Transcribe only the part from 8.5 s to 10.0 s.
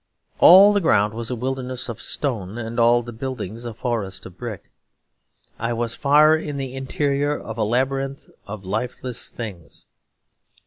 lifeless things.